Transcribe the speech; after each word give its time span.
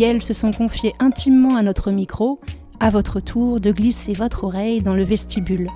Elles 0.00 0.22
se 0.22 0.34
sont 0.34 0.52
confiées 0.52 0.94
intimement 0.98 1.56
à 1.56 1.62
notre 1.62 1.90
micro 1.90 2.40
à 2.80 2.90
votre 2.90 3.20
tour 3.20 3.60
de 3.60 3.72
glisser 3.72 4.12
votre 4.12 4.44
oreille 4.44 4.82
dans 4.82 4.94
le 4.94 5.02
vestibule. 5.02 5.68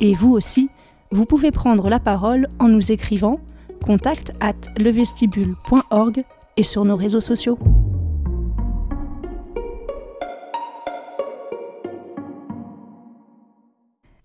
Et 0.00 0.14
vous 0.14 0.32
aussi, 0.32 0.68
vous 1.10 1.24
pouvez 1.24 1.50
prendre 1.50 1.88
la 1.88 2.00
parole 2.00 2.48
en 2.58 2.68
nous 2.68 2.92
écrivant 2.92 3.40
contact 3.84 4.32
at 4.40 4.54
levestibule.org 4.78 6.24
et 6.56 6.62
sur 6.62 6.84
nos 6.84 6.96
réseaux 6.96 7.20
sociaux. 7.20 7.58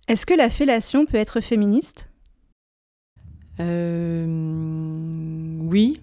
Est-ce 0.08 0.26
que 0.26 0.34
la 0.34 0.49
fellation 0.49 1.05
peut 1.05 1.18
être 1.18 1.41
féministe? 1.41 2.10
Euh, 3.60 4.26
Oui. 5.62 6.02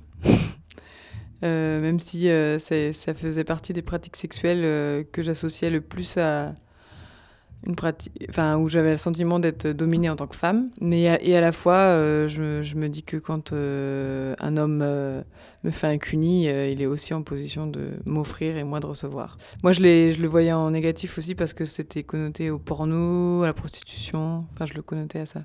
Euh, 1.44 1.80
même 1.80 2.00
si 2.00 2.28
euh, 2.28 2.58
ça 2.58 3.14
faisait 3.14 3.44
partie 3.44 3.72
des 3.72 3.82
pratiques 3.82 4.16
sexuelles 4.16 4.62
euh, 4.64 5.04
que 5.12 5.22
j'associais 5.22 5.70
le 5.70 5.80
plus 5.80 6.16
à 6.16 6.54
une 7.66 7.74
pratique, 7.74 8.12
enfin 8.28 8.56
où 8.56 8.68
j'avais 8.68 8.92
le 8.92 8.96
sentiment 8.98 9.38
d'être 9.40 9.66
dominée 9.68 10.08
en 10.08 10.16
tant 10.16 10.28
que 10.28 10.36
femme, 10.36 10.70
mais 10.80 11.02
et 11.20 11.36
à 11.36 11.40
la 11.40 11.50
fois 11.50 11.92
je, 12.28 12.62
je, 12.62 12.76
me 12.76 12.88
dis 12.88 13.02
que 13.02 13.16
quand 13.16 13.52
un 13.52 14.56
homme 14.56 14.78
me 14.78 15.70
fait 15.72 15.88
un 15.88 15.98
cuni, 15.98 16.44
il 16.44 16.80
est 16.80 16.86
aussi 16.86 17.14
en 17.14 17.22
position 17.22 17.66
de 17.66 17.94
m'offrir 18.06 18.56
et 18.56 18.62
moi 18.62 18.78
de 18.78 18.86
recevoir. 18.86 19.38
Moi 19.64 19.72
je, 19.72 19.80
je 19.80 20.22
le 20.22 20.28
voyais 20.28 20.52
en 20.52 20.70
négatif 20.70 21.18
aussi 21.18 21.34
parce 21.34 21.52
que 21.52 21.64
c'était 21.64 22.04
connoté 22.04 22.48
au 22.50 22.60
porno, 22.60 23.42
à 23.42 23.46
la 23.46 23.54
prostitution, 23.54 24.46
enfin 24.52 24.66
je 24.66 24.74
le 24.74 24.82
connotais 24.82 25.18
à 25.18 25.26
ça. 25.26 25.42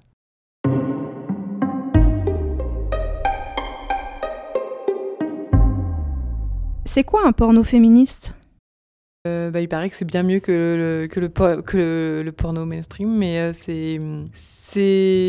C'est 6.94 7.04
quoi 7.04 7.26
un 7.26 7.32
porno 7.32 7.64
féministe? 7.64 8.36
Euh, 9.28 9.50
bah, 9.50 9.62
il 9.62 9.68
paraît 9.68 9.90
que 9.90 9.96
c'est 9.96 10.06
bien 10.06 10.22
mieux 10.22 10.40
que 10.40 11.08
le, 11.16 12.32
porno 12.32 12.66
mainstream, 12.68 13.18
mais 13.18 13.40
euh, 13.40 13.52
c'est. 13.52 14.00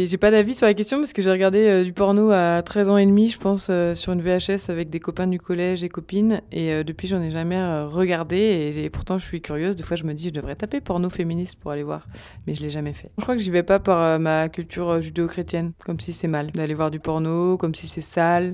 J'ai 0.06 0.18
pas 0.18 0.30
d'avis 0.30 0.54
sur 0.54 0.66
la 0.66 0.74
question 0.74 0.98
parce 0.98 1.14
que 1.14 1.22
j'ai 1.22 1.30
regardé 1.30 1.66
euh, 1.66 1.82
du 1.82 1.94
porno 1.94 2.30
à 2.32 2.60
13 2.60 2.90
ans 2.90 2.98
et 2.98 3.06
demi, 3.06 3.30
je 3.30 3.38
pense, 3.38 3.70
sur 3.94 4.12
une 4.12 4.20
VHS 4.20 4.68
avec 4.68 4.90
des 4.90 5.00
copains 5.00 5.26
du 5.26 5.40
collège 5.40 5.82
et 5.84 5.88
copines, 5.88 6.42
et 6.52 6.84
depuis 6.84 7.08
j'en 7.08 7.22
ai 7.22 7.30
jamais 7.30 7.56
regardé, 7.84 8.74
et, 8.76 8.90
pourtant 8.90 9.16
je 9.16 9.24
suis 9.24 9.40
curieuse, 9.40 9.74
des 9.74 9.84
fois 9.84 9.96
je 9.96 10.04
me 10.04 10.12
dis 10.12 10.24
je 10.24 10.34
devrais 10.34 10.56
taper 10.56 10.82
porno 10.82 11.08
féministe 11.08 11.58
pour 11.58 11.70
aller 11.70 11.82
voir, 11.82 12.06
mais 12.46 12.54
je 12.54 12.60
l'ai 12.60 12.68
jamais 12.68 12.92
fait. 12.92 13.10
Je 13.16 13.22
crois 13.22 13.36
que 13.36 13.40
j'y 13.40 13.50
vais 13.50 13.62
pas 13.62 13.78
par 13.78 14.20
ma 14.20 14.50
culture 14.50 15.00
judéo-chrétienne, 15.00 15.72
comme 15.86 15.98
si 15.98 16.12
c'est 16.12 16.28
mal 16.28 16.50
d'aller 16.50 16.74
voir 16.74 16.90
du 16.90 17.00
porno, 17.00 17.56
comme 17.56 17.74
si 17.74 17.86
c'est 17.86 18.02
sale 18.02 18.52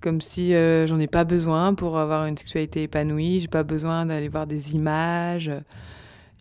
comme 0.00 0.20
si 0.20 0.54
euh, 0.54 0.86
j'en 0.86 0.98
ai 0.98 1.06
pas 1.06 1.24
besoin 1.24 1.74
pour 1.74 1.98
avoir 1.98 2.26
une 2.26 2.36
sexualité 2.36 2.82
épanouie, 2.82 3.40
j'ai 3.40 3.48
pas 3.48 3.62
besoin 3.62 4.06
d'aller 4.06 4.28
voir 4.28 4.46
des 4.46 4.74
images. 4.74 5.50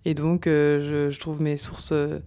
Et 0.06 0.14
donc, 0.14 0.48
euh, 0.48 1.12
je, 1.12 1.20
trouve 1.20 1.42
mes 1.42 1.56
sources 1.56 1.94
euh, 1.94 2.20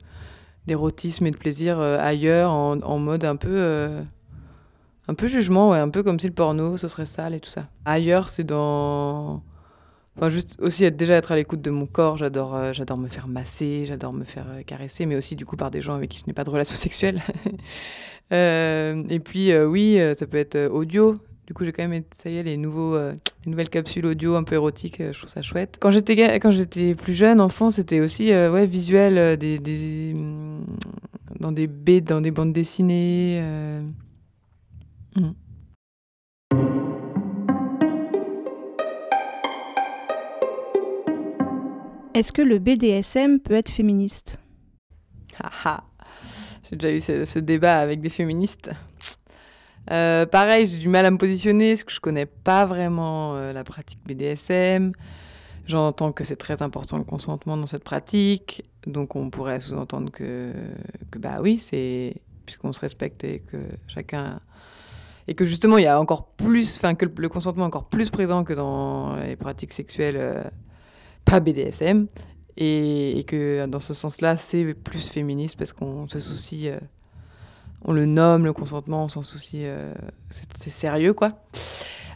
d'érotisme 0.67 1.27
et 1.27 1.31
de 1.31 1.37
plaisir 1.37 1.79
ailleurs, 1.79 2.51
en, 2.51 2.99
mode 2.99 3.25
un 3.25 3.37
peu, 3.37 3.89
un 5.09 5.15
peu 5.15 5.27
jugement, 5.27 5.71
ouais, 5.71 5.79
un 5.79 5.91
peu 5.91 6.03
comme 6.03 6.19
si 6.19 6.27
le 6.27 6.33
porno, 6.33 6.77
ce 6.77 6.89
serait 6.89 7.07
sale 7.07 7.35
et 7.35 7.41
tout 7.41 7.51
ça. 7.51 7.69
Ailleurs, 7.85 8.29
c'est 8.29 8.45
dans. 8.45 9.43
Enfin, 10.17 10.29
juste 10.29 10.57
aussi 10.61 10.85
être, 10.85 10.97
déjà 10.97 11.15
être 11.15 11.33
à 11.33 11.37
l'écoute 11.37 11.61
de 11.61 11.71
mon 11.71 11.87
corps. 11.87 12.17
J'adore, 12.17 12.73
j'adore 12.73 12.99
me 12.99 13.09
faire 13.09 13.29
masser, 13.29 13.85
j'adore 13.85 14.15
me 14.15 14.25
faire 14.25 14.47
caresser, 14.67 15.07
mais 15.07 15.17
aussi 15.17 15.37
du 15.37 15.45
coup 15.45 15.57
par 15.57 15.71
des 15.71 15.83
gens 15.83 15.95
avec 15.95 16.11
qui 16.11 16.19
je 16.19 16.25
n'ai 16.27 16.33
pas 16.33 16.45
de 16.45 16.51
relation 16.51 16.77
sexuelle. 16.77 17.23
et 18.31 19.21
puis, 19.23 19.55
oui, 19.57 19.99
ça 20.15 20.27
peut 20.27 20.39
être 20.39 20.69
audio. 20.69 21.17
Du 21.47 21.55
coup, 21.55 21.65
j'ai 21.65 21.73
quand 21.73 21.87
même 21.87 22.03
essayé 22.13 22.43
les, 22.43 22.57
nouveaux, 22.57 22.97
euh, 22.97 23.15
les 23.45 23.51
nouvelles 23.51 23.69
capsules 23.69 24.05
audio 24.05 24.35
un 24.35 24.43
peu 24.43 24.57
érotiques. 24.57 25.01
Euh, 25.01 25.13
je 25.13 25.19
trouve 25.19 25.31
ça 25.31 25.43
chouette. 25.43 25.79
Quand 25.81 25.93
j'étais, 25.93 26.41
quand 26.41 26.51
j'étais 26.51 26.97
plus 26.97 27.15
jeune, 27.15 27.41
enfant, 27.41 27.71
c'était 27.71 28.01
aussi 28.01 28.33
euh, 28.33 28.51
ouais, 28.51 28.67
visuel, 28.67 29.37
des, 29.37 29.59
des, 29.61 30.15
dans 31.39 31.53
des 31.53 31.69
B, 31.69 32.01
dans 32.01 32.21
des 32.21 32.33
bandes 32.33 32.53
dessinées. 32.53 33.41
Mm. 35.15 35.31
Est-ce 42.17 42.33
que 42.33 42.41
le 42.41 42.59
BDSM 42.59 43.41
peut 43.41 43.53
être 43.53 43.69
féministe? 43.69 44.39
J'ai 46.71 46.77
déjà 46.77 46.95
eu 46.95 47.27
ce 47.27 47.39
débat 47.39 47.79
avec 47.79 48.01
des 48.01 48.09
féministes. 48.09 48.71
Euh, 49.91 50.25
pareil, 50.25 50.65
j'ai 50.65 50.79
du 50.79 50.89
mal 50.89 51.05
à 51.05 51.11
me 51.11 51.19
positionner 51.19 51.73
parce 51.73 51.85
que 51.85 51.93
je 51.93 52.01
connais 52.01 52.25
pas 52.25 52.65
vraiment 52.65 53.37
euh, 53.37 53.53
la 53.53 53.65
pratique 53.65 53.99
BDSM. 54.07 54.93
J'entends 55.67 56.13
que 56.13 56.25
c'est 56.25 56.37
très 56.37 56.63
important 56.63 56.97
le 56.97 57.05
consentement 57.05 57.59
dans 57.59 57.67
cette 57.67 57.85
pratique, 57.85 58.65
donc 58.87 59.15
on 59.15 59.29
pourrait 59.29 59.61
sous-entendre 59.61 60.11
que, 60.11 60.55
que, 61.11 61.19
bah 61.19 61.41
oui, 61.43 61.59
c'est 61.59 62.15
puisqu'on 62.47 62.73
se 62.73 62.81
respecte 62.81 63.25
et 63.25 63.41
que 63.41 63.59
chacun 63.89 64.41
et 65.29 65.35
que 65.35 65.45
justement 65.45 65.77
il 65.77 65.85
y 65.85 65.87
a 65.87 66.01
encore 66.01 66.29
plus, 66.29 66.77
enfin 66.77 66.95
que 66.95 67.05
le, 67.05 67.29
consentement 67.29 67.65
est 67.65 67.67
encore 67.67 67.91
plus 67.91 68.09
présent 68.09 68.43
que 68.43 68.55
dans 68.55 69.17
les 69.17 69.37
pratiques 69.37 69.75
sexuelles 69.75 70.17
euh, 70.17 70.43
pas 71.27 71.41
BDSM 71.41 72.07
et, 72.57 73.23
que 73.27 73.67
dans 73.67 73.81
ce 73.81 73.93
sens-là 73.93 74.39
c'est 74.39 74.73
plus 74.73 75.11
féministe 75.11 75.59
parce 75.59 75.75
qu'on 75.75 76.09
se 76.09 76.19
soucie 76.19 76.71
on 77.87 77.93
le 77.93 78.05
nomme, 78.05 78.45
le 78.45 78.53
consentement, 78.53 79.05
on 79.05 79.09
s'en 79.09 79.23
soucie, 79.23 79.63
euh, 79.65 79.95
c'est 80.31 80.71
sérieux, 80.71 81.15
quoi. 81.15 81.31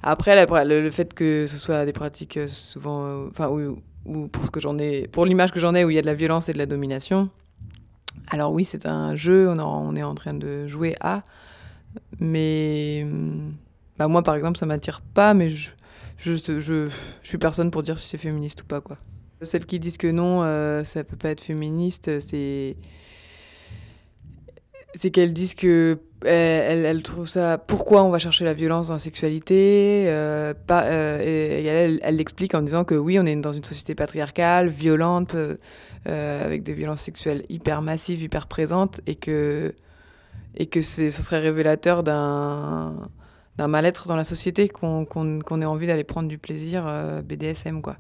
Après, 0.02 0.46
le, 0.64 0.90
fait 0.90 1.14
que 1.14 1.46
ce 1.46 1.58
soit 1.58 1.84
des 1.84 1.92
pratiques 1.92 2.38
euh, 2.38 2.48
souvent, 2.48 3.04
euh, 3.04 3.28
enfin, 3.30 3.48
ou, 3.48 4.28
pour 4.28 4.46
ce 4.46 4.50
que 4.50 4.58
j'en 4.58 4.78
ai, 4.78 5.06
pour 5.06 5.26
l'image 5.26 5.52
que 5.52 5.60
j'en 5.60 5.74
ai, 5.74 5.84
où 5.84 5.90
il 5.90 5.94
y 5.94 5.98
a 5.98 6.02
de 6.02 6.06
la 6.06 6.14
violence 6.14 6.48
et 6.48 6.52
de 6.52 6.58
la 6.58 6.66
domination. 6.66 7.30
Alors 8.28 8.52
oui, 8.52 8.64
c'est 8.64 8.86
un 8.86 9.14
jeu, 9.14 9.48
on, 9.48 9.94
est 9.94 10.02
en 10.02 10.14
train 10.14 10.34
de 10.34 10.66
jouer 10.66 10.96
à, 11.00 11.22
mais 12.18 13.06
bah, 13.96 14.08
moi, 14.08 14.22
par 14.22 14.34
exemple, 14.34 14.58
ça 14.58 14.66
m'attire 14.66 15.00
pas, 15.00 15.34
mais 15.34 15.50
je, 15.50 15.70
je, 16.20 16.60
je, 16.60 16.88
suis 17.22 17.38
personne 17.38 17.70
pour 17.70 17.82
dire 17.82 17.98
si 17.98 18.08
c'est 18.08 18.18
féministe 18.18 18.62
ou 18.62 18.66
pas, 18.66 18.80
quoi. 18.80 18.96
Celles 19.42 19.64
qui 19.64 19.80
disent 19.80 19.96
que 19.96 20.06
non, 20.10 20.42
ça 20.84 21.02
peut 21.02 21.16
pas 21.16 21.30
être 21.30 21.40
féministe, 21.40 22.20
c'est 22.20 22.76
c'est 24.94 25.10
qu'elles 25.10 25.32
disent 25.32 25.54
que 25.54 25.98
elles, 26.24 26.84
elles, 26.84 27.02
trouvent 27.02 27.28
ça. 27.28 27.56
Pourquoi 27.58 28.02
on 28.02 28.10
va 28.10 28.18
chercher 28.18 28.44
la 28.44 28.52
violence 28.52 28.88
dans 28.88 28.94
la 28.94 28.98
sexualité 28.98 30.04
euh, 30.08 30.52
pas, 30.66 30.84
euh, 30.84 31.22
Et, 31.22 31.64
elle, 31.64 32.16
l'explique 32.16 32.54
en 32.54 32.60
disant 32.60 32.84
que 32.84 32.94
oui, 32.94 33.18
on 33.18 33.24
est 33.24 33.36
dans 33.36 33.52
une 33.52 33.64
société 33.64 33.94
patriarcale, 33.94 34.68
violente, 34.68 35.34
euh, 35.34 35.56
avec 36.44 36.62
des 36.62 36.74
violences 36.74 37.00
sexuelles 37.00 37.44
hyper 37.48 37.80
massives, 37.80 38.22
hyper 38.22 38.46
présentes, 38.48 39.00
et 39.06 39.14
que 39.14 39.74
et 40.56 40.66
que 40.66 40.82
ce 40.82 41.10
serait 41.10 41.38
révélateur 41.38 42.02
d'un 42.02 43.08
d'un 43.60 43.68
mal-être 43.68 44.08
dans 44.08 44.16
la 44.16 44.24
société 44.24 44.68
qu'on 44.68 45.04
ait 45.60 45.64
envie 45.66 45.86
d'aller 45.86 46.04
prendre 46.04 46.28
du 46.28 46.38
plaisir 46.38 46.90
BDSM 47.22 47.82
quoi. 47.82 47.96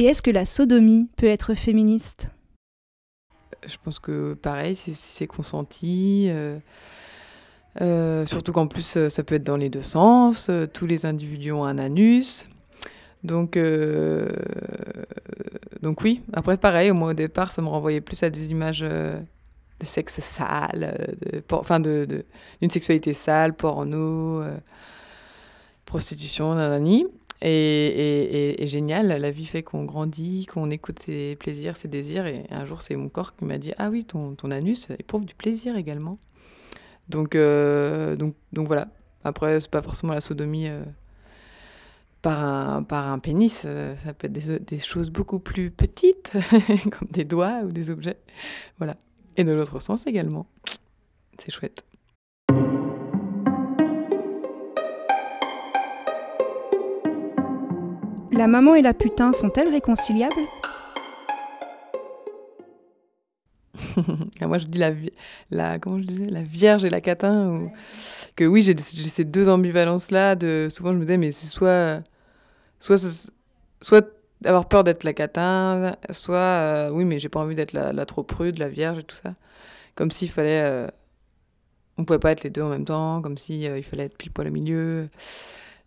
Et 0.00 0.04
est-ce 0.04 0.22
que 0.22 0.30
la 0.30 0.46
sodomie 0.46 1.10
peut 1.18 1.26
être 1.26 1.52
féministe? 1.52 2.30
Je 3.66 3.76
pense 3.84 3.98
que 3.98 4.32
pareil, 4.32 4.74
si 4.74 4.94
c'est 4.94 5.26
consenti. 5.26 6.28
Euh, 6.30 6.58
euh, 7.82 8.24
surtout 8.24 8.52
qu'en 8.52 8.66
plus, 8.66 8.96
euh, 8.96 9.10
ça 9.10 9.22
peut 9.22 9.34
être 9.34 9.44
dans 9.44 9.58
les 9.58 9.68
deux 9.68 9.82
sens. 9.82 10.50
tous 10.72 10.86
les 10.86 11.04
individus 11.04 11.52
ont 11.52 11.64
un 11.64 11.76
anus. 11.76 12.48
Donc, 13.22 13.58
donc 15.82 16.00
oui, 16.02 16.22
après 16.32 16.56
pareil, 16.56 16.90
au 16.90 17.12
départ, 17.12 17.52
ça 17.52 17.60
me 17.62 17.68
renvoyait 17.68 18.00
plus 18.00 18.22
à 18.22 18.30
des 18.30 18.50
images 18.50 18.80
de 18.80 19.20
sexe 19.82 20.20
sale, 20.20 21.16
de, 21.30 21.42
enfin 21.52 21.80
de, 21.80 22.24
d'une 22.60 22.70
sexualité 22.70 23.12
sale, 23.12 23.54
porno, 23.54 24.42
prostitution, 25.84 26.54
nanani. 26.54 27.06
et, 27.42 28.64
génial. 28.66 29.08
La 29.08 29.30
vie 29.30 29.46
fait 29.46 29.62
qu'on 29.62 29.84
grandit, 29.84 30.46
qu'on 30.46 30.70
écoute 30.70 30.98
ses 30.98 31.36
plaisirs, 31.36 31.76
ses 31.76 31.88
désirs. 31.88 32.26
Et 32.26 32.44
un 32.50 32.64
jour, 32.64 32.80
c'est 32.80 32.96
mon 32.96 33.08
corps 33.08 33.34
qui 33.34 33.44
m'a 33.44 33.58
dit 33.58 33.72
Ah 33.78 33.90
oui, 33.90 34.04
ton, 34.04 34.34
ton 34.34 34.50
anus 34.50 34.88
éprouve 34.98 35.24
du 35.24 35.34
plaisir 35.34 35.76
également. 35.76 36.18
Donc, 37.08 37.34
euh, 37.34 38.16
donc, 38.16 38.34
donc 38.52 38.66
voilà. 38.66 38.88
Après, 39.24 39.60
c'est 39.60 39.70
pas 39.70 39.82
forcément 39.82 40.14
la 40.14 40.20
sodomie 40.20 40.68
euh, 40.68 40.82
par, 42.22 42.44
un, 42.44 42.82
par 42.82 43.10
un 43.10 43.18
pénis. 43.18 43.62
Euh, 43.66 43.96
ça 43.96 44.12
peut 44.12 44.26
être 44.26 44.32
des, 44.32 44.58
des 44.58 44.78
choses 44.78 45.10
beaucoup 45.10 45.38
plus 45.38 45.70
petites, 45.70 46.32
comme 46.90 47.08
des 47.10 47.24
doigts 47.24 47.60
ou 47.64 47.68
des 47.68 47.90
objets. 47.90 48.18
Voilà. 48.78 48.96
Et 49.36 49.44
de 49.44 49.52
l'autre 49.52 49.80
sens 49.80 50.06
également. 50.06 50.46
C'est 51.38 51.50
chouette. 51.50 51.84
La 58.32 58.46
maman 58.46 58.74
et 58.74 58.82
la 58.82 58.94
putain 58.94 59.32
sont-elles 59.32 59.68
réconciliables? 59.68 60.34
Moi, 64.40 64.58
je 64.58 64.66
dis 64.66 64.78
la, 64.78 64.92
la, 65.50 65.78
comment 65.78 65.98
je 65.98 66.04
disais, 66.04 66.26
la 66.26 66.42
vierge 66.42 66.84
et 66.84 66.90
la 66.90 67.00
catin. 67.00 67.48
Ou... 67.48 67.72
Que 68.36 68.44
oui, 68.44 68.62
j'ai 68.62 68.76
ces 68.76 69.24
deux 69.24 69.48
ambivalences-là. 69.48 70.34
De... 70.36 70.68
Souvent, 70.70 70.92
je 70.92 70.96
me 70.96 71.02
disais, 71.02 71.16
mais 71.16 71.32
c'est 71.32 71.46
soit, 71.46 72.02
soit, 72.78 72.98
soit 73.80 74.06
avoir 74.44 74.68
peur 74.68 74.84
d'être 74.84 75.04
la 75.04 75.12
catin, 75.12 75.96
soit, 76.10 76.36
euh, 76.36 76.90
oui, 76.90 77.04
mais 77.04 77.18
j'ai 77.18 77.28
pas 77.28 77.40
envie 77.40 77.54
d'être 77.54 77.72
la, 77.72 78.06
trop 78.06 78.22
prude, 78.22 78.58
la 78.58 78.68
vierge 78.68 78.98
et 78.98 79.04
tout 79.04 79.16
ça. 79.16 79.34
Comme 79.94 80.10
s'il 80.10 80.30
fallait. 80.30 80.62
Euh, 80.62 80.86
on 81.98 82.04
pouvait 82.04 82.18
pas 82.18 82.32
être 82.32 82.42
les 82.44 82.50
deux 82.50 82.62
en 82.62 82.70
même 82.70 82.86
temps, 82.86 83.20
comme 83.20 83.36
s'il 83.36 83.66
euh, 83.66 83.76
il 83.76 83.84
fallait 83.84 84.04
être 84.04 84.16
pile 84.16 84.30
poil 84.30 84.48
au 84.48 84.50
milieu. 84.50 85.08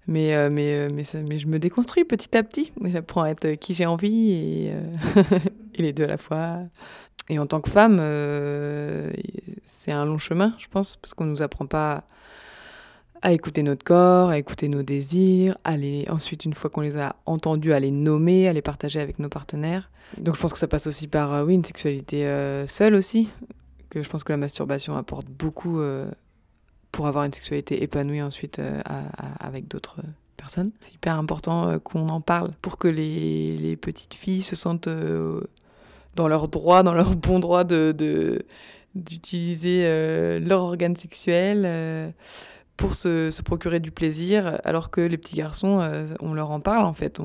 Mais, 0.05 0.35
euh, 0.35 0.49
mais, 0.51 0.89
mais, 0.93 1.03
mais, 1.27 1.37
je 1.39 1.47
me 1.47 1.57
déconstruis 1.59 2.03
petit 2.03 2.35
à 2.37 2.43
petit. 2.43 2.71
J'apprends 2.83 3.23
à 3.23 3.29
être 3.29 3.53
qui 3.55 3.73
j'ai 3.73 3.85
envie 3.85 4.31
et, 4.31 4.73
et, 5.73 5.81
les 5.81 5.93
deux 5.93 6.03
à 6.03 6.07
la 6.07 6.17
fois. 6.17 6.59
Et 7.29 7.39
en 7.39 7.45
tant 7.45 7.61
que 7.61 7.69
femme, 7.69 7.97
c'est 9.65 9.91
un 9.91 10.05
long 10.05 10.17
chemin, 10.17 10.53
je 10.57 10.67
pense, 10.67 10.97
parce 10.97 11.13
qu'on 11.13 11.25
ne 11.25 11.29
nous 11.29 11.41
apprend 11.41 11.65
pas 11.65 12.03
à 13.21 13.31
écouter 13.31 13.63
notre 13.63 13.85
corps, 13.85 14.29
à 14.29 14.37
écouter 14.37 14.67
nos 14.67 14.83
désirs, 14.83 15.57
à 15.63 15.75
ensuite, 16.09 16.43
une 16.43 16.53
fois 16.53 16.69
qu'on 16.69 16.81
les 16.81 16.97
a 16.97 17.15
entendus, 17.25 17.71
à 17.71 17.79
les 17.79 17.91
nommer, 17.91 18.49
à 18.49 18.53
les 18.53 18.61
partager 18.61 18.99
avec 18.99 19.19
nos 19.19 19.29
partenaires. 19.29 19.89
Donc 20.17 20.35
je 20.35 20.41
pense 20.41 20.51
que 20.51 20.59
ça 20.59 20.67
passe 20.67 20.85
aussi 20.85 21.07
par 21.07 21.45
oui, 21.45 21.53
une 21.53 21.63
sexualité 21.63 22.27
seule 22.67 22.95
aussi, 22.95 23.29
que 23.89 24.03
je 24.03 24.09
pense 24.09 24.25
que 24.25 24.33
la 24.33 24.37
masturbation 24.37 24.97
apporte 24.97 25.27
beaucoup 25.27 25.81
pour 26.93 27.07
avoir 27.07 27.25
une 27.25 27.33
sexualité 27.33 27.83
épanouie 27.83 28.21
ensuite 28.21 28.59
euh, 28.59 28.81
avec 29.39 29.67
d'autres 29.67 29.97
personnes. 30.37 30.71
C'est 30.79 30.93
hyper 30.93 31.17
important 31.17 31.67
euh, 31.67 31.79
qu'on 31.79 32.07
en 32.07 32.21
parle 32.21 32.51
pour 32.61 32.77
que 32.77 32.87
les, 32.87 33.75
petites 33.81 34.13
filles 34.13 34.43
se 34.43 34.55
sentent 34.55 34.87
euh, 34.87 35.41
dans 36.15 36.27
leur 36.27 36.47
droit, 36.47 36.83
dans 36.83 36.93
leur 36.93 37.15
bon 37.15 37.39
droit 37.39 37.63
de, 37.63 38.45
d'utiliser 38.95 39.83
leur 40.39 40.61
organe 40.61 40.95
sexuel 40.95 42.13
pour 42.77 42.95
se, 42.95 43.31
se, 43.31 43.41
procurer 43.41 43.79
du 43.79 43.91
plaisir, 43.91 44.59
alors 44.63 44.89
que 44.91 45.01
les 45.01 45.17
petits 45.17 45.35
garçons, 45.35 45.81
on 46.21 46.33
leur 46.33 46.51
en 46.51 46.59
parle 46.59 46.85
en 46.85 46.93
fait. 46.93 47.19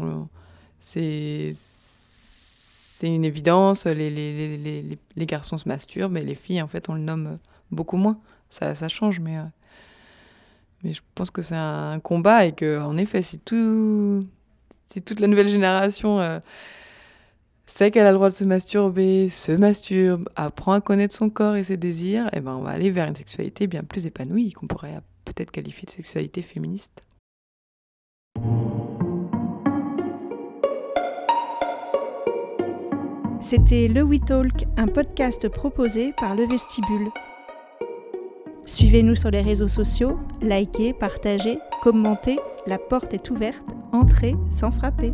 C'est, 0.80 1.50
c'est 1.52 3.08
une 3.08 3.24
évidence, 3.24 3.86
les, 3.86 4.10
les, 4.10 4.56
les, 4.56 4.98
les, 5.16 5.26
garçons 5.26 5.58
se 5.58 5.68
masturbent, 5.68 6.12
mais 6.12 6.22
les 6.24 6.34
filles, 6.34 6.62
en 6.62 6.68
fait, 6.68 6.88
on 6.88 6.94
le 6.94 7.00
nomme 7.00 7.38
beaucoup 7.70 7.96
moins. 7.96 8.18
Ça, 8.48 8.74
ça 8.74 8.88
change, 8.88 9.20
mais 9.20 9.38
mais 10.84 10.92
je 10.92 11.02
pense 11.14 11.30
que 11.30 11.42
c'est 11.42 11.56
un 11.56 11.98
combat 12.00 12.44
et 12.44 12.52
que, 12.52 12.80
en 12.80 12.96
effet, 12.96 13.22
si, 13.22 13.38
tout, 13.38 14.20
si 14.86 15.02
toute 15.02 15.20
la 15.20 15.26
nouvelle 15.26 15.48
génération 15.48 16.20
euh, 16.20 16.38
sait 17.68 17.90
qu'elle 17.90 18.06
a 18.06 18.10
le 18.10 18.16
droit 18.16 18.28
de 18.28 18.34
se 18.34 18.44
masturber, 18.44 19.28
se 19.28 19.52
masturbe, 19.52 20.28
apprend 20.36 20.72
à 20.72 20.80
connaître 20.80 21.14
son 21.14 21.28
corps 21.28 21.54
et 21.54 21.64
ses 21.64 21.76
désirs, 21.76 22.28
eh 22.32 22.40
ben 22.40 22.54
on 22.54 22.62
va 22.62 22.70
aller 22.70 22.90
vers 22.90 23.06
une 23.06 23.14
sexualité 23.14 23.66
bien 23.66 23.82
plus 23.82 24.06
épanouie, 24.06 24.52
qu'on 24.52 24.66
pourrait 24.66 25.00
peut-être 25.24 25.50
qualifier 25.50 25.84
de 25.84 25.90
sexualité 25.90 26.42
féministe. 26.42 27.02
C'était 33.40 33.88
Le 33.88 34.02
We 34.02 34.20
Talk, 34.26 34.64
un 34.76 34.88
podcast 34.88 35.48
proposé 35.48 36.12
par 36.18 36.34
Le 36.34 36.46
Vestibule. 36.46 37.10
Suivez-nous 38.64 39.16
sur 39.16 39.30
les 39.30 39.42
réseaux 39.42 39.68
sociaux, 39.68 40.18
likez, 40.42 40.92
partagez, 40.92 41.58
commentez, 41.82 42.38
la 42.66 42.78
porte 42.78 43.14
est 43.14 43.30
ouverte, 43.30 43.62
entrez 43.92 44.34
sans 44.50 44.70
frapper. 44.70 45.12